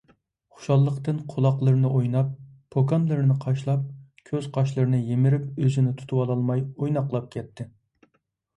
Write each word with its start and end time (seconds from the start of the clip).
خۇشاللىقتىن 0.53 1.19
قۇلاقلىرىنى 1.33 1.91
ئويناپ، 1.99 2.31
پوكانلىرىنى 2.77 3.37
قاشلاپ، 3.45 3.85
كۆز- 4.31 4.49
قاشلىرىنى 4.57 5.03
يىمىرىپ 5.13 5.63
ئۆزىنى 5.67 5.95
تۇتۇۋالالماي 6.03 6.67
ئويناقلاپ 6.73 7.33
كەتتى. 7.37 7.71